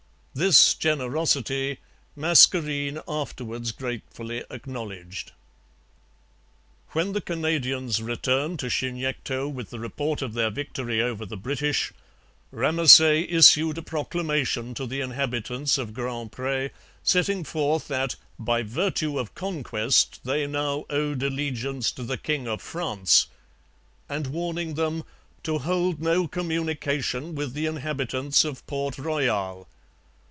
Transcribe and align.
This 0.33 0.75
generosity 0.75 1.79
Mascarene 2.17 3.01
afterwards 3.05 3.73
gratefully 3.73 4.45
acknowledged. 4.49 5.33
When 6.91 7.11
the 7.11 7.19
Canadians 7.19 8.01
returned 8.01 8.57
to 8.59 8.67
Chignecto 8.69 9.49
with 9.49 9.71
the 9.71 9.79
report 9.79 10.21
of 10.21 10.33
their 10.33 10.49
victory 10.49 11.01
over 11.01 11.25
the 11.25 11.35
British, 11.35 11.91
Ramesay 12.49 13.23
issued 13.29 13.77
a 13.77 13.81
proclamation 13.81 14.73
to 14.75 14.85
the 14.85 15.01
inhabitants 15.01 15.77
of 15.77 15.93
Grand 15.93 16.31
Pre 16.31 16.69
setting 17.03 17.43
forth 17.43 17.89
that 17.89 18.15
'by 18.39 18.63
virtue 18.63 19.19
of 19.19 19.35
conquest 19.35 20.21
they 20.23 20.47
now 20.47 20.85
owed 20.89 21.23
allegiance 21.23 21.91
to 21.91 22.03
the 22.03 22.17
King 22.17 22.47
of 22.47 22.61
France,' 22.61 23.27
and 24.07 24.27
warning 24.27 24.75
them 24.75 25.03
'to 25.43 25.57
hold 25.57 25.99
no 26.01 26.25
communication 26.25 27.35
with 27.35 27.51
the 27.53 27.65
inhabitants 27.65 28.45
of 28.45 28.65
Port 28.65 28.97
Royal.' 28.97 29.67